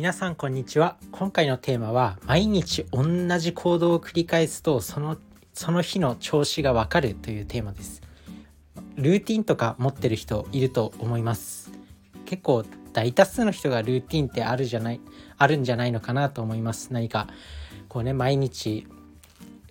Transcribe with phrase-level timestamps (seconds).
[0.00, 0.96] 皆さんこんにちは。
[1.12, 3.04] 今回のテーマは毎日同
[3.38, 5.18] じ行動を繰り返すとその
[5.52, 8.00] その日の調子がわかるというテーマです。
[8.96, 11.70] ルーティンとか持ってる人いると思います。
[12.24, 12.64] 結構
[12.94, 15.00] 大多数の人がルーティンってあるじゃない
[15.36, 16.94] あるんじゃないのかなと思います。
[16.94, 17.26] 何か
[17.90, 18.86] こうね毎日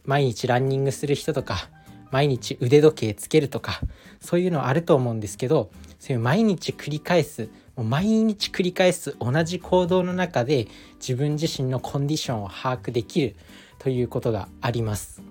[0.06, 1.70] 毎日ランニングする人とか
[2.12, 3.82] 毎日腕時計つけるとか
[4.22, 7.50] そういうのあると思うんですけどそういう毎日繰り返す
[7.84, 10.68] 毎日繰り返す同じ行動の中で
[11.00, 13.36] 自分自身のコンディションを把握できる
[13.78, 15.22] ということがあります。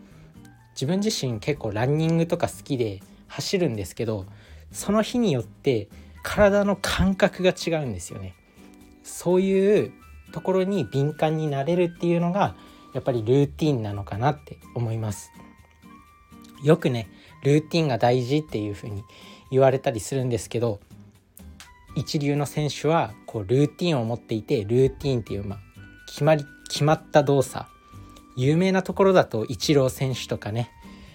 [0.73, 4.27] 自分自身結構ランニングとか好きで走るんですけど
[4.71, 5.89] その日によって
[6.23, 8.35] 体の感覚が違うんですよね。
[9.03, 9.93] そういう
[10.33, 12.55] ところに敏感になれるっていうのが
[12.95, 15.33] やっぱりルーティンなのかなって思います。
[16.63, 17.09] よくね
[17.43, 19.05] ルーティンが大事っていう風に
[19.51, 20.81] 言われたりするんですけど
[21.95, 25.59] 一流の選手はこうルーティンを持っていてルーティンっていう、まあ、
[26.07, 27.67] 決まり決まった動作。
[28.37, 30.71] 有名なところだとイチロー選手とかね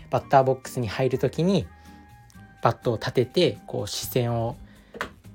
[0.09, 1.66] バッターボックスに入る時に
[2.61, 4.58] バットを立ててこう視線を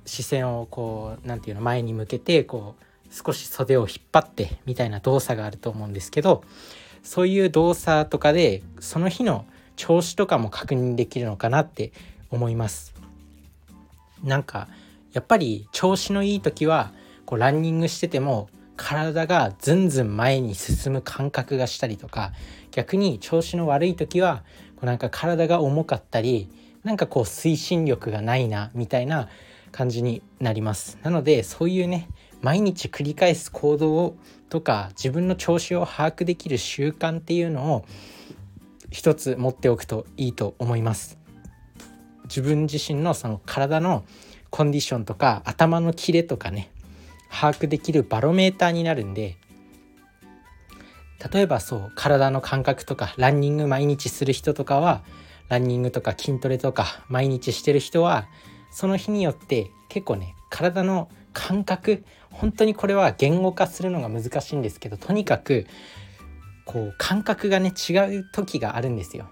[0.04, 6.44] 視線をこう何て言うの前に向けてこう少し袖を引っ張ってみたいな動作があると思うんですけど
[7.02, 11.92] そういう動作とかでその日の調子とかも確認できるのかなって
[12.30, 12.94] 思います。
[14.22, 14.68] なんか
[15.12, 16.92] やっぱり調子のいい時は
[17.24, 22.32] こうランニングしてても体がずんずん前に進む感覚がしたりとか
[22.70, 24.44] 逆に調子の悪い時は
[24.76, 26.48] こうなんか体が重かったり
[26.84, 29.28] なんかこう推進力がないなみたいな
[29.72, 30.98] 感じになります。
[31.02, 32.08] なのでそういうね
[32.40, 34.16] 毎日繰り返す行動
[34.48, 37.84] とか自分の調子を把握できる習慣っていうのを
[38.90, 41.18] 一つ持っておくといいと思います。
[42.24, 44.04] 自分自身のその体の
[44.50, 46.70] コンディションとか頭のキレとかね
[47.30, 49.36] 把握できるバロメーターになるんで
[51.32, 55.03] 例えばそう体の感覚とかランニング毎日する人とかは
[55.48, 58.26] ランニングとか筋トレとか毎日してる人は
[58.70, 65.66] その日によって結構ね体の感覚本当にこれは言語化するのが難しいんですけどとにかく
[66.65, 69.28] こう感覚がね違う時があるんですよ。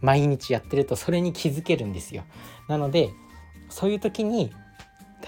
[0.00, 2.24] 毎日やってるとそれに気づけるんですよ。
[2.68, 3.10] なので
[3.70, 4.52] そういう時に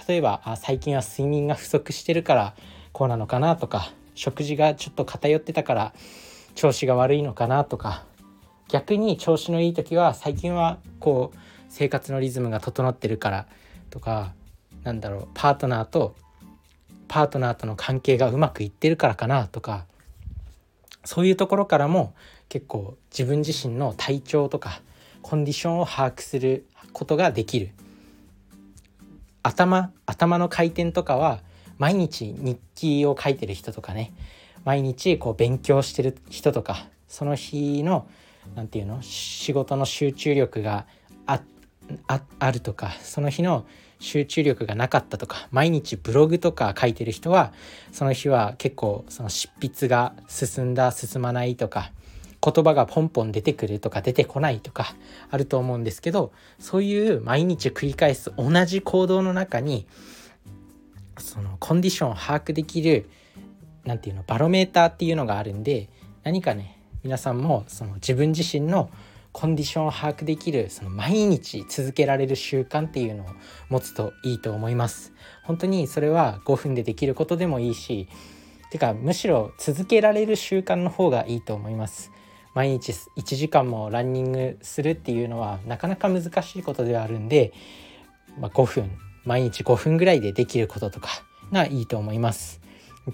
[0.09, 2.55] 例えばあ最近は睡眠が不足してるから
[2.93, 5.95] こうなのかなとか食事がちょっと偏ってたから
[6.55, 8.05] 調子が悪いのかなとか
[8.69, 13.47] 逆に調子のいい時は最近はこう生活のリズムが整ってるから
[13.91, 14.33] とか
[14.83, 16.15] なんだろうパートナーと
[17.09, 19.87] パートナーとの関係がうまくいってるからかなとか
[21.05, 22.15] そういうところからも
[22.49, 24.83] 結構自分自身の体調とか
[25.23, 27.71] コンディションを把握することができる。
[29.51, 31.41] 頭頭の回転とかは
[31.79, 34.13] 毎日日記を書いてる人とかね。
[34.65, 38.07] 毎日こう勉強してる人とかその日の
[38.55, 40.87] 何て言うの仕事の集中力が
[41.27, 41.41] あ
[42.39, 43.65] あるとかその日の
[43.99, 47.53] 集中力がなかったとか毎日ブログとか書いてる人は
[47.91, 51.91] その日は結構その執筆が進んだ進まないとか
[52.43, 54.95] 言葉がポンポン出てくるとか出てこないとか
[55.31, 59.87] あると思うんですけどそういう毎日繰り返す同じ行動の中に
[61.19, 63.11] そのコンディションを把握できる
[63.85, 65.89] 何て言うのバロメーターっていうのがあるんで
[66.23, 68.91] 何かね皆さんもその自分自身の
[69.33, 73.27] コンディションを把握できるその毎日続けられる習慣っていうのを
[73.69, 75.13] 持つといいと思います。
[75.45, 78.09] 本当にそれは5分でできることでもいいし
[78.71, 82.11] てかむしろ続けられる習慣の方がいいと思います。
[82.55, 87.53] 毎日1時間もランニングするっていうのはなかなか難しいことではあるんで、
[88.39, 88.91] まあ、5分
[89.25, 91.09] 毎日5分ぐらいでできることとか
[91.53, 92.61] がいいと思います。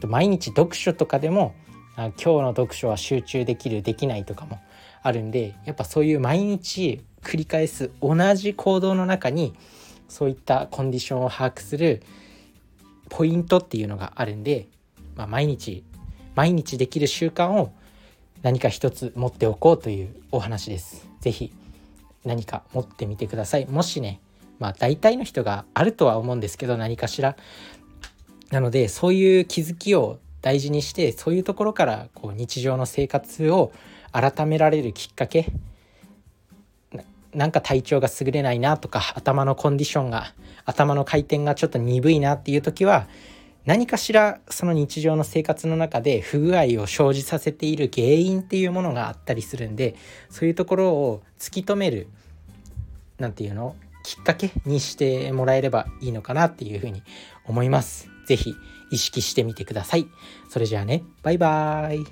[0.07, 1.55] 毎日読書とかでも
[1.97, 4.61] 今日の読書は集中できるできないとかも
[5.03, 9.55] あるんでやっぱそういう毎日繰り返す同じ行動の中に
[10.09, 12.03] そういったコンディションを把握する
[13.09, 14.69] ポイントっていうのがあるんで、
[15.15, 15.85] まあ、毎日
[16.35, 17.73] 毎日できる習慣を
[18.47, 21.09] 何か一つ持っておこうというお話です。
[21.21, 21.53] 是非
[22.25, 23.67] 何か持ってみてください。
[23.67, 24.21] もしね
[24.61, 27.37] まあ大体の人があるとは思うんですけど何かしら。
[28.53, 33.73] なのでそういう気づきを大事にしてそういうところからこう日常の生活を
[34.13, 35.51] 改められるきっかけ
[37.35, 40.33] なんか体調が優れないなとか頭のコンディションが
[40.65, 43.09] 頭の回転がちょっと鈍いなっていう時は
[43.67, 49.97] 何かしらその日常の生活の中で不具合を生じさせている原因っていうものがあったりするんで
[50.31, 52.09] そういうところを突き止める
[53.19, 53.75] 何て言うの？
[54.05, 57.03] きっかけにしてもらえればいいのかなっていうふうに
[57.45, 58.09] 思います。
[58.29, 58.55] 是非
[58.93, 60.07] 意識してみてください。
[60.49, 62.07] それじゃあねバイバーイ